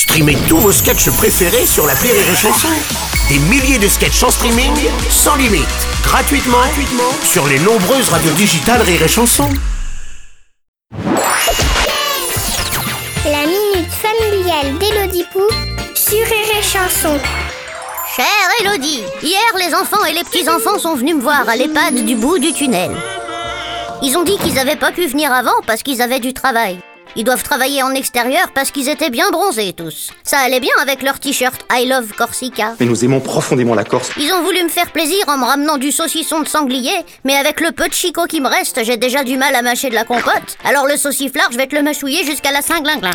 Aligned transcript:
Streamez 0.00 0.38
tous 0.48 0.56
vos 0.56 0.72
sketchs 0.72 1.10
préférés 1.10 1.66
sur 1.66 1.86
la 1.86 1.92
Rire 1.92 2.14
et 2.14 2.34
Chanson. 2.34 2.68
Des 3.28 3.38
milliers 3.38 3.78
de 3.78 3.86
sketchs 3.86 4.22
en 4.22 4.30
streaming, 4.30 4.72
sans 5.10 5.36
limite, 5.36 5.68
gratuitement, 6.02 6.56
gratuitement 6.56 7.12
sur 7.22 7.46
les 7.46 7.58
nombreuses 7.58 8.08
radios 8.08 8.32
digitales 8.32 8.80
Rire 8.80 9.02
et 9.02 9.08
Chanson. 9.08 9.46
La 13.26 13.44
minute 13.44 13.92
familiale 13.92 14.78
d'Élodie 14.78 15.26
Pou 15.34 15.42
sur 15.94 16.24
Rire 16.24 16.58
et 16.58 16.62
Chanson. 16.62 17.20
Chère 18.16 18.50
Elodie, 18.62 19.02
hier 19.22 19.52
les 19.58 19.74
enfants 19.74 20.06
et 20.06 20.14
les 20.14 20.24
petits-enfants 20.24 20.78
sont 20.78 20.94
venus 20.94 21.16
me 21.16 21.20
voir 21.20 21.46
à 21.46 21.56
l'EHPAD 21.56 22.06
du 22.06 22.16
bout 22.16 22.38
du 22.38 22.54
tunnel. 22.54 22.90
Ils 24.02 24.16
ont 24.16 24.24
dit 24.24 24.38
qu'ils 24.38 24.54
n'avaient 24.54 24.76
pas 24.76 24.92
pu 24.92 25.06
venir 25.06 25.30
avant 25.30 25.60
parce 25.66 25.82
qu'ils 25.82 26.00
avaient 26.00 26.20
du 26.20 26.32
travail. 26.32 26.78
Ils 27.16 27.24
doivent 27.24 27.42
travailler 27.42 27.82
en 27.82 27.94
extérieur 27.94 28.50
parce 28.54 28.70
qu'ils 28.70 28.88
étaient 28.88 29.10
bien 29.10 29.30
bronzés 29.30 29.72
tous. 29.72 30.10
Ça 30.22 30.38
allait 30.38 30.60
bien 30.60 30.72
avec 30.80 31.02
leur 31.02 31.18
t-shirt 31.18 31.60
I 31.72 31.86
Love 31.86 32.12
Corsica. 32.16 32.74
Mais 32.80 32.86
nous 32.86 33.04
aimons 33.04 33.20
profondément 33.20 33.74
la 33.74 33.84
Corse. 33.84 34.10
Ils 34.16 34.32
ont 34.32 34.42
voulu 34.42 34.62
me 34.62 34.68
faire 34.68 34.90
plaisir 34.90 35.24
en 35.28 35.36
me 35.38 35.44
ramenant 35.44 35.76
du 35.76 35.92
saucisson 35.92 36.40
de 36.40 36.48
sanglier, 36.48 36.94
mais 37.24 37.34
avec 37.34 37.60
le 37.60 37.72
peu 37.72 37.88
de 37.88 37.94
chicot 37.94 38.26
qui 38.26 38.40
me 38.40 38.48
reste, 38.48 38.84
j'ai 38.84 38.96
déjà 38.96 39.24
du 39.24 39.36
mal 39.36 39.54
à 39.54 39.62
mâcher 39.62 39.90
de 39.90 39.94
la 39.94 40.04
compote. 40.04 40.56
Alors 40.64 40.86
le 40.86 40.96
sauciflard, 40.96 41.50
je 41.52 41.56
vais 41.56 41.66
te 41.66 41.74
le 41.74 41.82
mâchouiller 41.82 42.24
jusqu'à 42.24 42.52
la 42.52 42.62
Saint-Glinglin. 42.62 43.10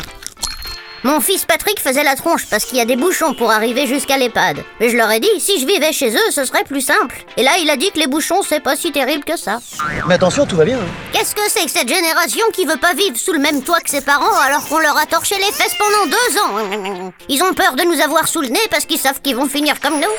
Mon 1.06 1.20
fils 1.20 1.44
Patrick 1.44 1.78
faisait 1.78 2.02
la 2.02 2.16
tronche 2.16 2.46
parce 2.50 2.64
qu'il 2.64 2.78
y 2.78 2.80
a 2.80 2.84
des 2.84 2.96
bouchons 2.96 3.32
pour 3.32 3.52
arriver 3.52 3.86
jusqu'à 3.86 4.16
l'EHPAD. 4.18 4.64
Mais 4.80 4.90
je 4.90 4.96
leur 4.96 5.08
ai 5.12 5.20
dit, 5.20 5.38
si 5.38 5.60
je 5.60 5.64
vivais 5.64 5.92
chez 5.92 6.10
eux, 6.12 6.30
ce 6.32 6.44
serait 6.44 6.64
plus 6.64 6.80
simple. 6.80 7.24
Et 7.36 7.44
là, 7.44 7.52
il 7.60 7.70
a 7.70 7.76
dit 7.76 7.92
que 7.92 8.00
les 8.00 8.08
bouchons, 8.08 8.42
c'est 8.42 8.58
pas 8.58 8.74
si 8.74 8.90
terrible 8.90 9.22
que 9.22 9.36
ça. 9.36 9.60
Mais 10.08 10.14
attention, 10.14 10.46
tout 10.46 10.56
va 10.56 10.64
bien. 10.64 10.78
hein. 10.78 10.86
Qu'est-ce 11.12 11.36
que 11.36 11.48
c'est 11.48 11.64
que 11.64 11.70
cette 11.70 11.86
génération 11.88 12.44
qui 12.52 12.64
veut 12.64 12.76
pas 12.76 12.92
vivre 12.94 13.16
sous 13.16 13.32
le 13.32 13.38
même 13.38 13.62
toit 13.62 13.78
que 13.78 13.88
ses 13.90 14.00
parents 14.00 14.36
alors 14.48 14.68
qu'on 14.68 14.80
leur 14.80 14.98
a 14.98 15.06
torché 15.06 15.36
les 15.36 15.52
fesses 15.52 15.76
pendant 15.78 16.06
deux 16.06 16.38
ans? 16.40 17.12
Ils 17.28 17.40
ont 17.44 17.54
peur 17.54 17.76
de 17.76 17.84
nous 17.84 18.00
avoir 18.02 18.26
sous 18.26 18.40
le 18.40 18.48
nez 18.48 18.66
parce 18.72 18.84
qu'ils 18.84 18.98
savent 18.98 19.20
qu'ils 19.22 19.36
vont 19.36 19.46
finir 19.48 19.78
comme 19.78 20.00
nous. 20.00 20.14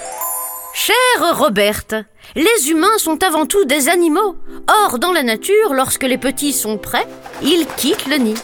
Chère 0.73 1.37
Roberte, 1.37 1.95
les 2.35 2.69
humains 2.69 2.97
sont 2.97 3.21
avant 3.25 3.45
tout 3.45 3.65
des 3.65 3.89
animaux. 3.89 4.37
Or, 4.85 4.99
dans 4.99 5.11
la 5.11 5.23
nature, 5.23 5.73
lorsque 5.73 6.03
les 6.03 6.17
petits 6.17 6.53
sont 6.53 6.77
prêts, 6.77 7.07
ils 7.43 7.67
quittent 7.75 8.07
le 8.07 8.19
nid. 8.19 8.35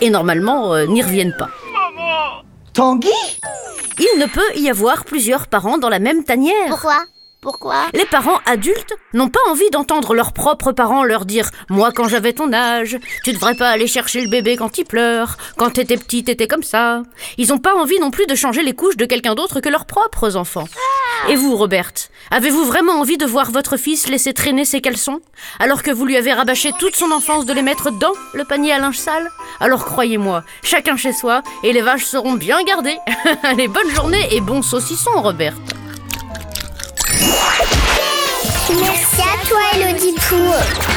Et 0.00 0.10
normalement, 0.10 0.74
euh, 0.74 0.86
n'y 0.86 1.00
reviennent 1.00 1.36
pas. 1.38 1.48
Tanguy? 2.74 3.10
Il 3.98 4.18
ne 4.18 4.26
peut 4.26 4.56
y 4.56 4.70
avoir 4.70 5.04
plusieurs 5.04 5.46
parents 5.46 5.76
dans 5.76 5.90
la 5.90 5.98
même 5.98 6.24
tanière. 6.24 6.68
Pourquoi? 6.68 7.04
Pourquoi? 7.42 7.86
Les 7.92 8.06
parents 8.06 8.38
adultes 8.46 8.94
n'ont 9.14 9.28
pas 9.28 9.40
envie 9.50 9.68
d'entendre 9.70 10.14
leurs 10.14 10.32
propres 10.32 10.72
parents 10.72 11.02
leur 11.04 11.26
dire 11.26 11.50
Moi, 11.68 11.90
quand 11.92 12.08
j'avais 12.08 12.32
ton 12.32 12.52
âge, 12.52 12.98
tu 13.24 13.32
devrais 13.32 13.56
pas 13.56 13.68
aller 13.68 13.88
chercher 13.88 14.22
le 14.22 14.30
bébé 14.30 14.56
quand 14.56 14.78
il 14.78 14.84
pleure. 14.84 15.36
Quand 15.56 15.70
t'étais 15.70 15.96
petit, 15.96 16.22
t'étais 16.22 16.46
comme 16.46 16.62
ça. 16.62 17.02
Ils 17.38 17.48
n'ont 17.48 17.58
pas 17.58 17.74
envie 17.74 17.98
non 17.98 18.10
plus 18.12 18.26
de 18.26 18.34
changer 18.36 18.62
les 18.62 18.74
couches 18.74 18.96
de 18.96 19.06
quelqu'un 19.06 19.34
d'autre 19.34 19.60
que 19.60 19.68
leurs 19.68 19.86
propres 19.86 20.36
enfants. 20.36 20.68
Et 21.28 21.36
vous, 21.36 21.56
Roberte, 21.56 22.10
avez-vous 22.30 22.64
vraiment 22.64 22.94
envie 22.94 23.16
de 23.16 23.24
voir 23.24 23.50
votre 23.52 23.76
fils 23.76 24.08
laisser 24.08 24.32
traîner 24.32 24.64
ses 24.64 24.80
caleçons 24.80 25.20
alors 25.60 25.82
que 25.82 25.92
vous 25.92 26.04
lui 26.04 26.16
avez 26.16 26.32
rabâché 26.32 26.72
toute 26.78 26.96
son 26.96 27.12
enfance 27.12 27.46
de 27.46 27.52
les 27.52 27.62
mettre 27.62 27.92
dans 27.92 28.12
le 28.34 28.44
panier 28.44 28.72
à 28.72 28.78
linge 28.78 28.98
sale? 28.98 29.30
Alors 29.60 29.84
croyez-moi, 29.84 30.42
chacun 30.62 30.96
chez 30.96 31.12
soi 31.12 31.42
et 31.62 31.72
les 31.72 31.80
vaches 31.80 32.04
seront 32.04 32.32
bien 32.32 32.62
gardées. 32.64 32.98
Allez, 33.44 33.68
bonne 33.68 33.90
journée 33.90 34.28
et 34.32 34.40
bon 34.40 34.62
saucisson, 34.62 35.10
Roberte. 35.16 35.56
Merci 38.80 39.20
à 39.20 39.46
toi, 39.46 39.60
Élodie 39.74 40.14
Pou. 40.14 40.91